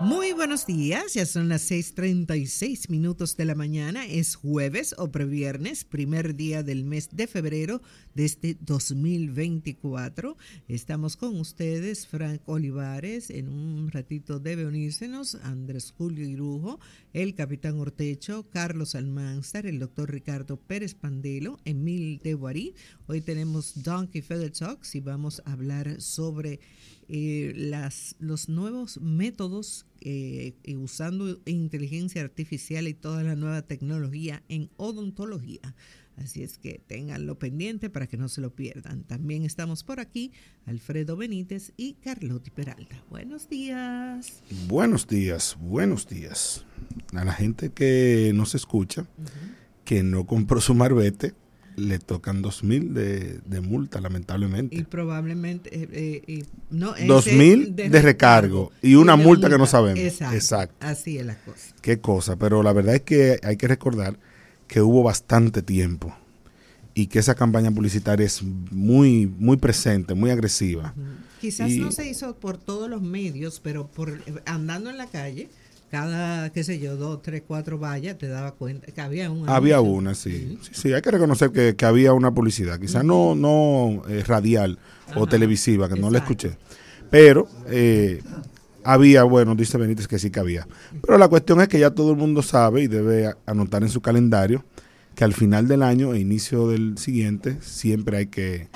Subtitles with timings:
[0.00, 5.84] Muy buenos días, ya son las 6:36 minutos de la mañana, es jueves o previernes,
[5.84, 7.80] primer día del mes de febrero
[8.14, 10.36] de este 2024.
[10.68, 16.78] Estamos con ustedes, Frank Olivares, en un ratito debe unírsenos Andrés Julio Irujo,
[17.14, 22.74] el capitán Ortecho, Carlos Almanzar, el doctor Ricardo Pérez Pandelo, Emil de Guarí.
[23.06, 26.60] Hoy tenemos Donkey Feather Talks y vamos a hablar sobre
[27.08, 34.70] eh, las, los nuevos métodos eh, usando inteligencia artificial y toda la nueva tecnología en
[34.76, 35.74] odontología.
[36.16, 39.04] Así es que tenganlo pendiente para que no se lo pierdan.
[39.04, 40.32] También estamos por aquí,
[40.64, 43.04] Alfredo Benítez y Carlotti Peralta.
[43.10, 44.42] Buenos días.
[44.66, 46.64] Buenos días, buenos días.
[47.12, 49.06] A la gente que nos escucha,
[49.84, 51.34] que no compró su marbete,
[51.76, 54.74] le tocan dos mil de, de, multa, lamentablemente.
[54.74, 59.98] Y probablemente, eh, eh, no, dos mil de, recargo y una multa, que no sabemos.
[60.00, 61.74] Exacto, Así es la cosa.
[61.82, 64.18] Qué cosa, pero la verdad es que hay que recordar
[64.66, 66.16] que hubo bastante tiempo
[66.94, 70.94] y que esa campaña publicitaria es muy, muy presente, muy agresiva.
[71.40, 75.50] Quizás no se hizo por todos los medios, pero por andando en la calle
[75.90, 79.54] cada, qué sé yo, dos, tres, cuatro vallas, te daba cuenta que había una.
[79.54, 80.58] Había una, sí.
[80.62, 80.70] sí.
[80.72, 80.92] sí.
[80.92, 84.78] hay que reconocer que, había una publicidad, quizás no, no eh, radial
[85.14, 86.56] o televisiva, que no la escuché.
[87.10, 88.20] Pero eh,
[88.82, 90.66] había, bueno, dice Benítez que sí que había.
[91.02, 94.00] Pero la cuestión es que ya todo el mundo sabe y debe anotar en su
[94.00, 94.64] calendario
[95.14, 98.68] que al final del año e inicio del siguiente siempre hay que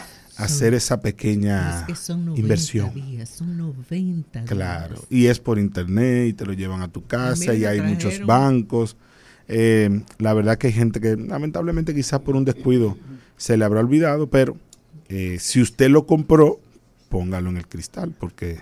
[0.45, 1.87] hacer esa pequeña
[2.37, 2.93] inversión.
[3.27, 7.65] son 90 Claro, y es por internet y te lo llevan a tu casa y
[7.65, 8.97] hay muchos bancos.
[9.49, 12.97] Eh, la verdad que hay gente que lamentablemente quizás por un descuido
[13.37, 14.57] se le habrá olvidado, pero
[15.09, 16.61] eh, si usted lo compró,
[17.09, 18.61] póngalo en el cristal, porque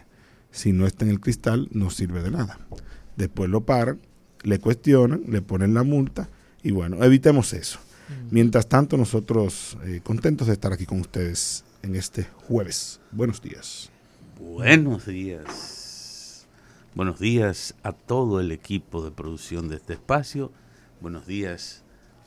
[0.51, 2.59] si no está en el cristal no sirve de nada.
[3.17, 4.01] Después lo paran,
[4.43, 6.29] le cuestionan, le ponen la multa
[6.63, 7.79] y bueno, evitemos eso.
[8.31, 13.01] Mientras tanto, nosotros eh, contentos de estar aquí con ustedes en este jueves.
[13.11, 13.91] Buenos días.
[14.39, 16.47] Buenos días.
[16.95, 20.51] Buenos días a todo el equipo de producción de este espacio.
[21.01, 21.83] Buenos días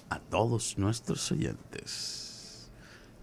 [0.10, 2.70] a todos nuestros oyentes.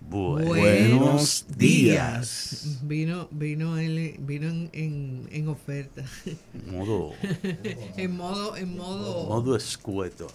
[0.00, 2.78] Buenos, días.
[2.82, 6.04] Vino, vino, vino en, en, oferta.
[6.70, 7.12] Modo,
[7.96, 9.26] en modo, en modo.
[9.26, 10.28] Modo escueto.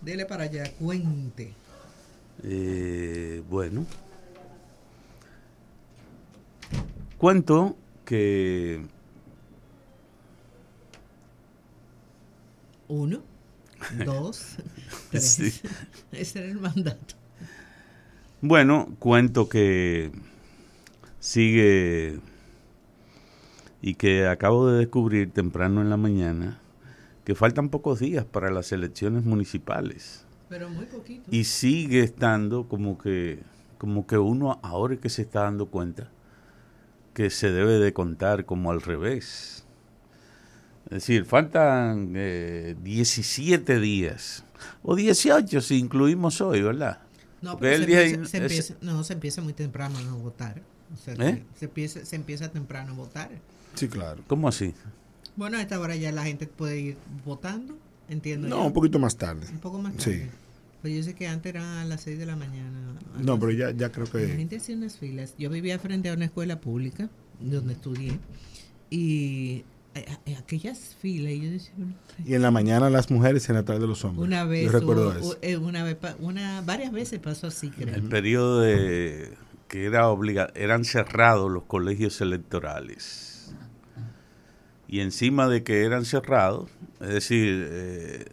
[0.00, 1.52] Dele para allá, cuente.
[2.44, 3.86] Eh, bueno,
[7.16, 8.86] cuento que...
[12.88, 13.20] Uno,
[14.04, 14.56] dos,
[15.10, 15.62] tres.
[16.12, 17.16] Ese era el mandato.
[18.40, 20.12] Bueno, cuento que
[21.18, 22.20] sigue
[23.82, 26.60] y que acabo de descubrir temprano en la mañana
[27.24, 30.24] que faltan pocos días para las elecciones municipales.
[30.48, 31.24] Pero muy poquito.
[31.30, 33.40] Y sigue estando como que,
[33.78, 36.10] como que uno ahora es que se está dando cuenta
[37.14, 39.64] que se debe de contar como al revés.
[40.86, 44.44] Es decir, faltan 17 eh, días,
[44.82, 47.00] o 18 si incluimos hoy, ¿verdad?
[47.42, 50.62] No, pero se, empieza, no, se empieza muy temprano a votar.
[51.06, 51.44] ¿Eh?
[51.56, 53.30] se, empieza, se empieza temprano a votar.
[53.74, 54.22] Sí, claro.
[54.26, 54.74] ¿Cómo así?
[55.36, 57.76] Bueno, a esta hora ya la gente puede ir votando.
[58.08, 58.48] Entiendo.
[58.48, 59.46] No, un poquito más tarde.
[59.50, 60.24] Un poco más tarde.
[60.24, 60.30] Sí.
[60.80, 62.94] Pues yo sé que antes era a las 6 de la mañana.
[63.20, 64.28] No, pero ya, ya creo que...
[64.28, 65.34] La gente hacía unas filas.
[65.36, 67.10] Yo vivía frente a una escuela pública
[67.40, 68.18] donde estudié
[68.90, 69.64] y
[69.94, 71.74] eh, eh, aquellas filas y yo decía,
[72.24, 74.72] y en la mañana las mujeres y en la tarde los hombres una vez yo
[74.72, 75.38] recuerdo eso.
[75.42, 79.32] Eh, una vez una varias veces pasó así creo el periodo de
[79.68, 83.37] que era obliga eran cerrados los colegios electorales
[84.88, 88.24] y encima de que eran cerrados es decir, eh,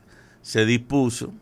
[0.42, 1.34] se dispuso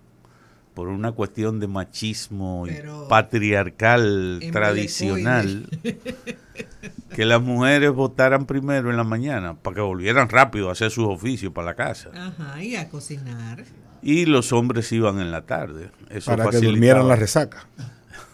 [0.73, 2.65] por una cuestión de machismo
[3.07, 5.69] patriarcal tradicional
[7.15, 11.05] que las mujeres votaran primero en la mañana para que volvieran rápido a hacer sus
[11.05, 12.09] oficios para la casa.
[12.13, 13.63] Ajá, y a cocinar.
[14.01, 15.91] Y los hombres iban en la tarde.
[16.25, 17.67] para que durmieran la resaca.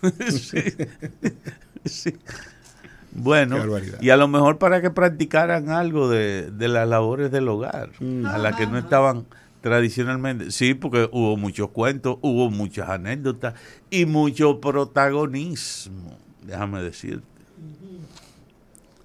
[1.86, 2.14] sí.
[3.12, 3.58] Bueno,
[4.02, 8.26] y a lo mejor para que practicaran algo de, las labores del hogar, mm.
[8.26, 9.26] a las que no estaban
[9.62, 10.52] tradicionalmente.
[10.52, 13.56] Sí, porque hubo muchos cuentos, hubo muchas anécdotas
[13.90, 17.26] y mucho protagonismo, déjame decirte.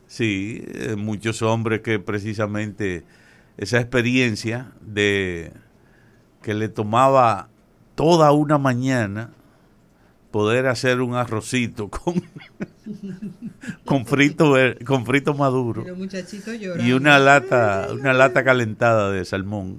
[0.07, 3.03] Sí, eh, muchos hombres que precisamente
[3.57, 5.53] esa experiencia de
[6.43, 7.49] que le tomaba
[7.97, 9.31] toda una mañana
[10.35, 12.21] poder hacer un arrocito con,
[13.85, 15.85] con frito con frito maduro
[16.81, 19.79] y una lata una lata calentada de salmón.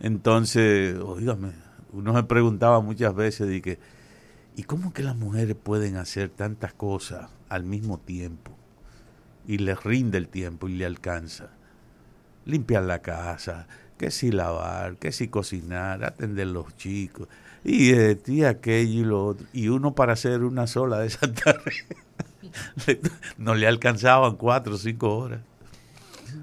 [0.00, 1.52] Entonces oígame
[1.92, 3.78] uno se preguntaba muchas veces de que
[4.56, 8.58] y cómo que las mujeres pueden hacer tantas cosas al mismo tiempo
[9.46, 11.50] y les rinde el tiempo y le alcanza.
[12.46, 17.28] Limpiar la casa que si lavar que si cocinar atender los chicos
[17.64, 19.46] y este y aquello y lo otro.
[19.52, 21.84] Y uno para hacer una sola de esas tareas
[23.38, 25.40] no le alcanzaban cuatro o cinco horas.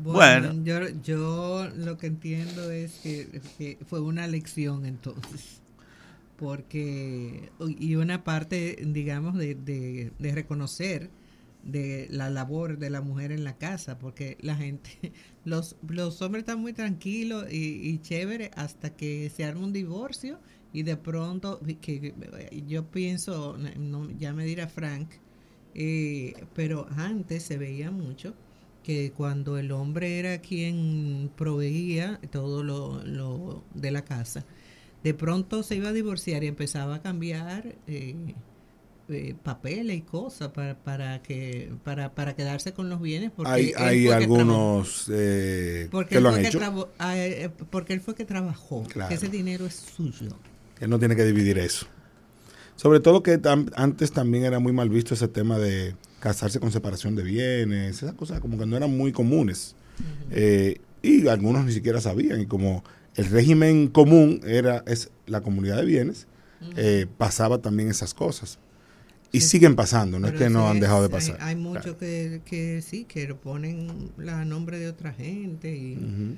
[0.03, 5.61] Bueno, Yo, yo lo que entiendo es que, fue una lección entonces,
[6.37, 11.09] porque, y una parte, digamos, de, de, reconocer
[11.67, 15.11] de la labor de la mujer en la casa, porque la gente,
[15.45, 20.39] los, los hombres están muy tranquilos y, y chévere hasta que se arma un divorcio
[20.73, 22.13] y de pronto, que,
[22.67, 23.57] yo pienso,
[24.17, 25.09] ya me dirá Frank,
[25.73, 28.35] eh, pero antes se veía mucho
[28.83, 34.45] que cuando el hombre era quien proveía todo lo, de la casa,
[35.03, 38.15] de pronto se iba a divorciar y empezaba a cambiar eh,
[39.09, 43.74] eh, papeles y cosas para, para que para, para quedarse con los bienes porque hay,
[43.77, 45.06] hay algunos
[45.92, 46.59] porque que lo han hecho
[47.69, 50.38] porque él fue que trabajó que ese dinero es suyo
[50.80, 51.88] él no tiene que dividir eso.
[52.75, 53.39] Sobre todo que
[53.75, 58.13] antes también era muy mal visto ese tema de casarse con separación de bienes, esas
[58.13, 59.75] cosas como que no eran muy comunes.
[60.30, 62.42] Eh, y algunos ni siquiera sabían.
[62.42, 62.83] Y como
[63.15, 66.27] el régimen común era es la comunidad de bienes,
[66.75, 68.60] eh, pasaba también esas cosas.
[69.31, 71.38] Y siguen pasando, no es que no han dejado de pasar.
[71.41, 76.38] Hay, muchos que, sí, que ponen a nombre de otra gente y...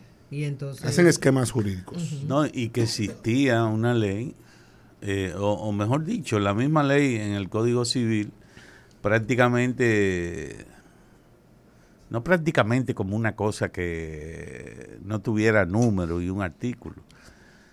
[0.84, 2.22] Hacen esquemas jurídicos.
[2.28, 4.36] No, y que existía una ley,
[5.02, 8.32] eh, o, mejor dicho, la misma ley en el Código Civil,
[9.02, 10.68] prácticamente,
[12.12, 16.98] no prácticamente como una cosa que no tuviera número y un artículo,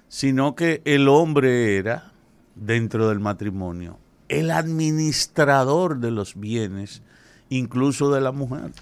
[0.08, 2.12] sino que el hombre era,
[2.54, 3.98] dentro del matrimonio,
[4.28, 7.02] el administrador de los bienes,
[7.48, 8.72] incluso de la mujer,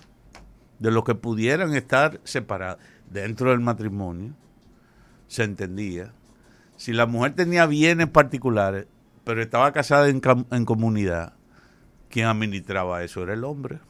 [0.79, 4.35] de los que pudieran estar separados dentro del matrimonio,
[5.29, 6.13] se entendía.
[6.77, 8.87] Si la mujer tenía bienes particulares,
[9.25, 10.21] pero estaba casada en,
[10.51, 11.35] en comunidad,
[12.11, 13.81] quien administraba eso era el hombre.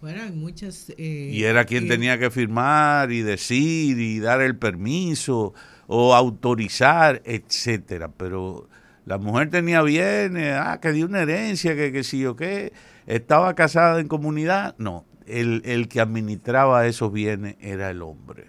[0.00, 0.90] Bueno, hay muchas...
[0.98, 5.54] Eh, y era quien tenía que firmar y decir y dar el permiso
[5.86, 8.10] o autorizar, etcétera.
[8.16, 8.68] Pero
[9.04, 12.72] la mujer tenía bienes, ah, que dio una herencia, que, que sí o qué,
[13.06, 18.46] estaba casada en comunidad, no, el, el que administraba esos bienes era el hombre.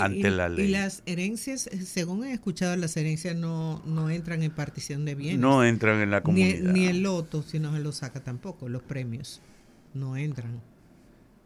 [0.00, 0.66] ante la ley.
[0.66, 5.40] Y las herencias, según he escuchado, las herencias no, no entran en partición de bienes.
[5.40, 6.72] No entran en la comunidad.
[6.72, 9.40] Ni, el loto, si no se lo saca tampoco, los premios
[9.94, 10.60] no entran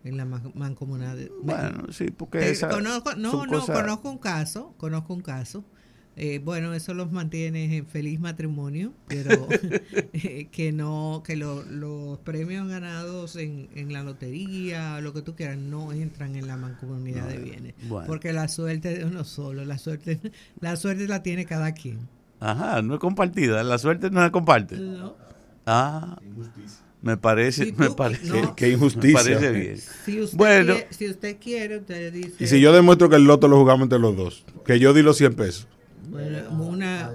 [0.02, 1.16] en la mancomunidad.
[1.42, 5.64] Bueno, sí, porque esa conozco, no, no, conozco un caso, conozco un caso
[6.14, 12.68] eh, bueno, eso los mantiene en feliz matrimonio, pero eh, que no, que los premios
[12.68, 17.38] ganados en, en, la lotería, lo que tú quieras, no entran en la mancomunidad de
[17.38, 17.74] bienes.
[18.06, 20.20] Porque la suerte de uno solo, la suerte,
[20.60, 22.00] la suerte la tiene cada quien.
[22.40, 24.78] Ajá, no es compartida, la suerte no se comparte.
[25.64, 26.18] Ah,
[27.00, 29.38] me parece, me parece, que injusticia.
[29.50, 29.78] bien.
[30.04, 32.34] Si usted bueno, quiere, si usted quiere, usted dice.
[32.38, 35.02] Y si yo demuestro que el loto lo jugamos entre los dos, que yo di
[35.02, 35.68] los 100 pesos.
[36.12, 37.10] Bueno, una,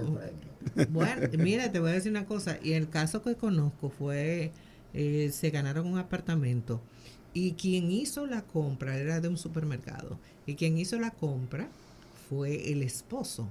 [0.90, 2.58] bueno, mira, te voy a decir una cosa.
[2.62, 4.52] Y el caso que conozco fue,
[4.92, 6.82] eh, se ganaron un apartamento
[7.32, 10.18] y quien hizo la compra era de un supermercado.
[10.46, 11.68] Y quien hizo la compra
[12.28, 13.48] fue el esposo.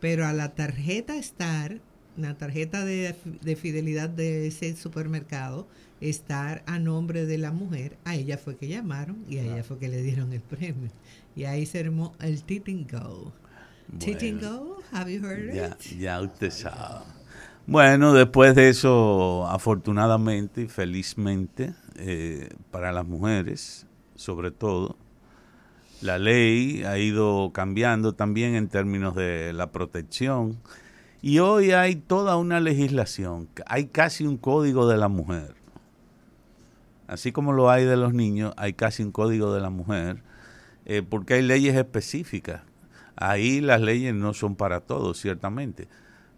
[0.00, 1.80] Pero a la tarjeta estar,
[2.16, 5.68] la tarjeta de, de fidelidad de ese supermercado,
[6.00, 9.78] estar a nombre de la mujer, a ella fue que llamaron y a ella fue
[9.78, 10.90] que le dieron el premio.
[11.36, 13.32] Y ahí se armó el tipping go.
[13.92, 17.04] Bueno, have you heard ya, Ya usted sabe.
[17.66, 24.96] Bueno, después de eso, afortunadamente y felizmente, eh, para las mujeres, sobre todo,
[26.00, 30.58] la ley ha ido cambiando también en términos de la protección.
[31.22, 35.54] Y hoy hay toda una legislación, hay casi un código de la mujer.
[37.06, 40.22] Así como lo hay de los niños, hay casi un código de la mujer,
[40.86, 42.62] eh, porque hay leyes específicas
[43.20, 45.88] Ahí las leyes no son para todos, ciertamente.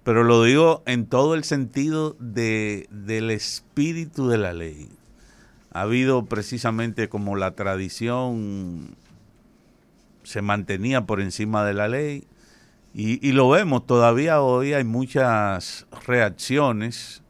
[0.03, 4.89] Pero lo digo en todo el sentido de, del espíritu de la ley.
[5.73, 8.97] Ha habido precisamente como la tradición
[10.25, 12.27] se mantenía por encima de la ley
[12.95, 17.23] Y, lo vemos, todavía hoy hay muchas reacciones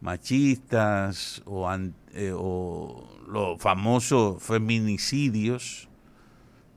[0.00, 1.72] machistas o,
[2.12, 5.88] eh, o los famosos feminicidios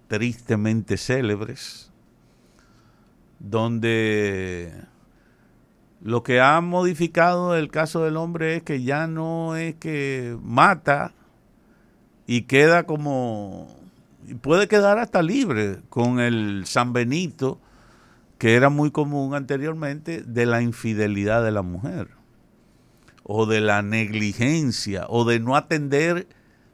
[0.08, 1.92] tristemente célebres,
[3.50, 4.74] donde
[6.02, 11.14] lo que ha modificado el caso del hombre es que ya no es que mata
[12.28, 13.68] y queda como,
[14.42, 17.60] puede quedar hasta libre con el San Benito,
[18.38, 22.10] que era muy común anteriormente, de la infidelidad de la mujer,
[23.24, 26.28] o de la negligencia, o de no atender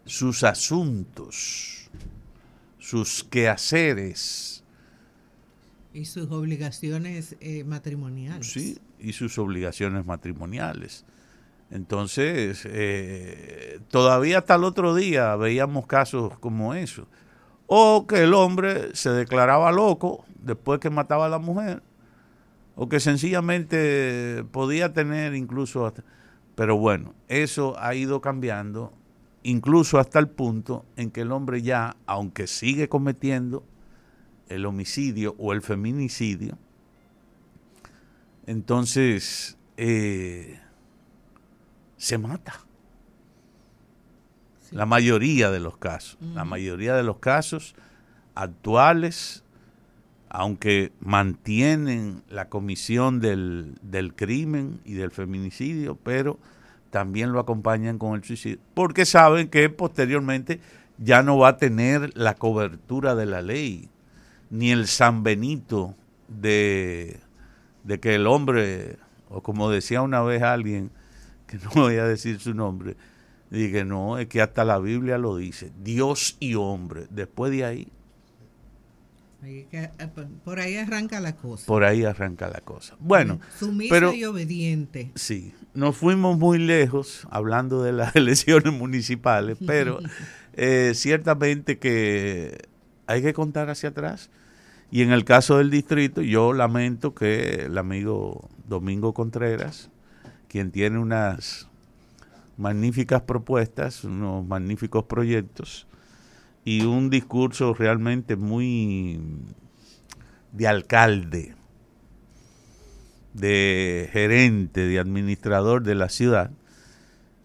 [0.06, 1.90] sus asuntos,
[2.80, 4.61] sus quehaceres.
[5.94, 8.48] Y sus obligaciones eh, matrimoniales.
[8.48, 11.06] Sí, y sus obligaciones matrimoniales.
[11.70, 17.08] Entonces, eh, todavía hasta el otro día veíamos casos como eso.
[17.68, 21.82] O que el hombre se declaraba loco después que mataba a la mujer.
[22.76, 25.94] O que sencillamente podía tener incluso...
[26.56, 28.94] pero bueno, eso ha ido cambiando,
[29.44, 33.64] incluso hasta el punto en que el hombre ya, aunque sigue cometiendo
[34.52, 36.58] el homicidio o el feminicidio,
[38.46, 40.60] entonces eh,
[41.98, 42.60] se mata.
[44.72, 47.76] La mayoría de los casos, la mayoría de los casos
[48.36, 49.44] actuales,
[50.30, 56.40] aunque mantienen la comisión del, del crimen y del feminicidio, pero
[56.90, 60.62] también lo acompañan con el suicidio, porque saben que posteriormente
[60.98, 63.90] ya no va a tener la cobertura de la ley,
[64.52, 65.96] ni el San Benito
[66.28, 67.20] de
[67.84, 68.98] de que el hombre,
[69.30, 70.92] o como decía una vez alguien,
[71.48, 72.96] que no voy a decir su nombre,
[73.50, 77.08] dije, no, es que hasta la Biblia lo dice, Dios y hombre.
[77.10, 77.88] Después de ahí...
[79.44, 79.90] Eh,
[80.46, 81.66] por ahí arranca la cosa.
[81.66, 82.96] Por ahí arranca la cosa.
[83.00, 85.10] Bueno, sumisa y obediente.
[85.16, 89.98] Sí, nos fuimos muy lejos hablando de las elecciones municipales, pero
[90.54, 92.70] eh, ciertamente que
[93.08, 94.30] hay que contar hacia atrás
[94.92, 99.90] y en el caso del distrito, yo lamento que el amigo Domingo Contreras,
[100.50, 101.70] quien tiene unas
[102.58, 105.88] magníficas propuestas, unos magníficos proyectos
[106.66, 109.20] y un discurso realmente muy
[110.52, 111.56] de alcalde,
[113.34, 116.52] de gerente, de administrador de la ciudad,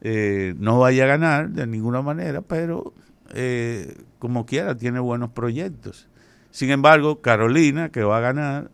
[0.01, 2.93] eh, no vaya a ganar de ninguna manera, pero
[3.35, 6.09] eh, como quiera tiene buenos proyectos.
[6.57, 8.71] Sin embargo, Carolina, que va a ganar,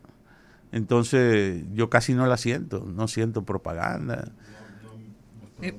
[0.71, 4.31] entonces yo casi no la siento, no siento propaganda.
[5.61, 5.73] Eh,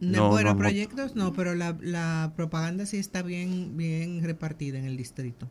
[0.00, 5.46] no, bueno, proyectos no, pero la, propaganda sí está bien, bien repartida en el distrito.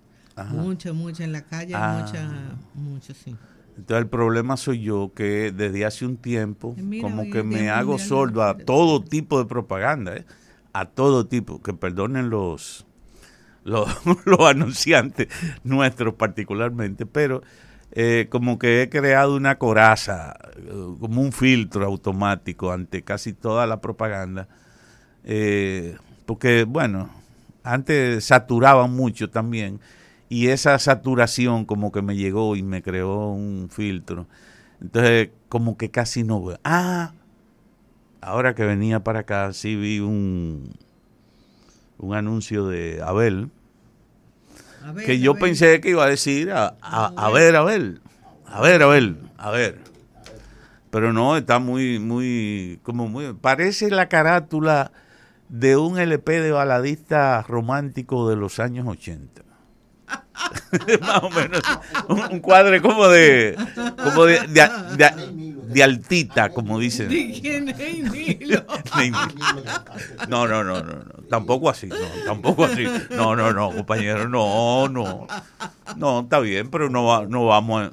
[0.50, 2.00] Mucha, mucha en la calle, ah.
[2.02, 3.36] mucha, mucha, sí.
[3.78, 8.42] Entonces el problema soy yo que desde hace un tiempo como que me hago sordo
[8.42, 10.26] a todo tipo de propaganda, ¿eh?
[10.74, 12.87] a todo tipo, que perdonen los
[14.26, 15.28] los, anunciantes
[15.64, 17.42] nuestros particularmente, pero
[17.92, 23.68] eh, como que he creado una coraza, eh, como un filtro automático ante casi toda
[23.68, 24.48] la propaganda,
[25.26, 27.10] eh, porque bueno,
[27.64, 29.80] antes saturaban mucho también
[30.30, 34.28] y esa saturación como que me llegó y me creó un filtro.
[34.82, 36.60] Entonces, como que casi no veo.
[36.64, 37.14] Ah,
[38.22, 40.74] ahora que venía para acá, sí vi un,
[41.98, 43.50] un anuncio de Abel,
[45.06, 48.02] que yo pensé que iba a decir a, a, ver, a ver,
[48.46, 49.80] a ver, a ver, a ver.
[50.90, 54.92] Pero no, está muy, muy, como muy, parece la carátula
[55.50, 59.44] de un LP de baladista romántico de los años 80.
[61.02, 61.62] Más o menos,
[62.32, 63.58] un, cuadro como de,
[64.04, 65.47] como de, de
[65.84, 67.10] altita, como dicen.
[70.28, 71.96] No, no, no, no, no, tampoco así, no,
[72.26, 72.86] tampoco así.
[73.12, 75.28] No, no, no, compañero, no, no.
[75.96, 77.92] No, está bien, pero no, no vamos a,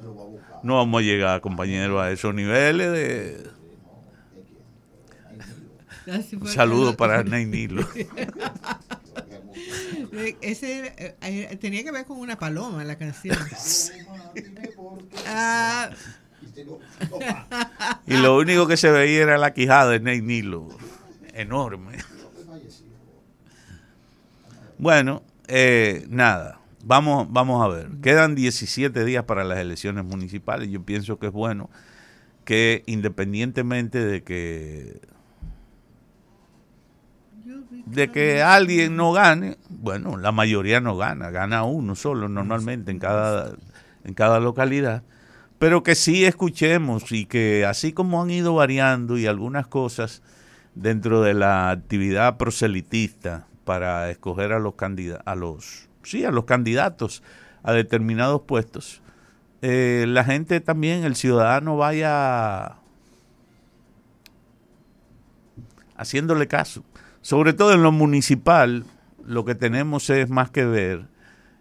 [0.63, 3.55] no vamos a llegar, compañero, a esos niveles de...
[6.39, 7.87] Un saludo para Nilo.
[10.41, 13.37] Ese, eh, tenía que ver con una paloma la canción.
[15.27, 15.89] Ah,
[18.07, 20.69] y lo único que se veía era la quijada de Ney Nilo.
[21.33, 21.97] Enorme.
[24.77, 26.59] Bueno, eh, nada.
[26.83, 27.89] Vamos, vamos a ver.
[28.01, 30.69] Quedan 17 días para las elecciones municipales.
[30.69, 31.69] Yo pienso que es bueno
[32.45, 35.01] que independientemente de que
[37.85, 42.99] de que alguien no gane, bueno, la mayoría no gana, gana uno solo normalmente en
[42.99, 43.55] cada
[44.03, 45.03] en cada localidad,
[45.65, 50.21] pero que sí escuchemos y que así como han ido variando y algunas cosas
[50.75, 54.75] dentro de la actividad proselitista para escoger a los
[55.25, 57.23] a los, sí, a los candidatos
[57.63, 59.01] a determinados puestos,
[59.63, 62.75] eh, la gente también, el ciudadano vaya
[65.97, 66.83] haciéndole caso.
[67.21, 68.85] Sobre todo en lo municipal,
[69.25, 71.07] lo que tenemos es más que ver,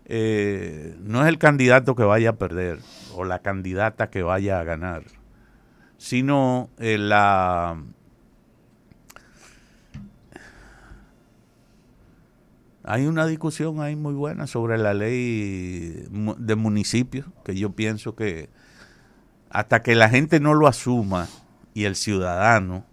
[0.04, 2.80] eh, no es el candidato que vaya a perder
[3.14, 5.04] o la candidata que vaya a ganar,
[5.96, 7.78] sino eh, la
[12.86, 18.50] Hay una discusión ahí muy buena sobre la ley de municipios, que yo pienso que
[19.48, 21.28] hasta que la gente no lo asuma
[21.72, 22.84] y el ciudadano,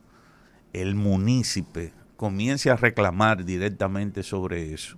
[0.71, 4.97] el munícipe, comience a reclamar directamente sobre eso,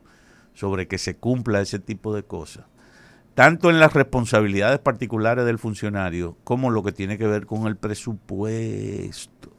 [0.53, 2.65] sobre que se cumpla ese tipo de cosas,
[3.35, 7.77] tanto en las responsabilidades particulares del funcionario como lo que tiene que ver con el
[7.77, 9.53] presupuesto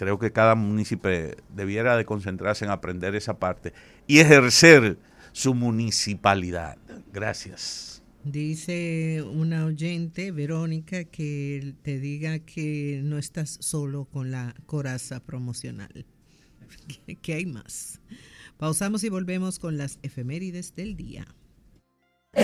[0.00, 1.10] creo que cada municipio
[1.54, 3.74] debiera de concentrarse en aprender esa parte
[4.06, 4.96] y ejercer
[5.32, 6.78] su municipalidad.
[7.12, 8.02] Gracias.
[8.24, 16.06] Dice una oyente, Verónica, que te diga que no estás solo con la coraza promocional,
[17.20, 18.00] que hay más.
[18.56, 21.26] Pausamos y volvemos con las efemérides del día.